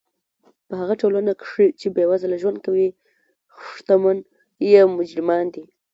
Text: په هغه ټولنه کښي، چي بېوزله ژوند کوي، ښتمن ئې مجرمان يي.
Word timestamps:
په 0.67 0.73
هغه 0.81 0.93
ټولنه 1.01 1.31
کښي، 1.41 1.67
چي 1.79 1.87
بېوزله 1.95 2.35
ژوند 2.41 2.57
کوي، 2.65 2.87
ښتمن 3.63 4.17
ئې 4.63 4.81
مجرمان 4.97 5.45
يي. 5.55 5.63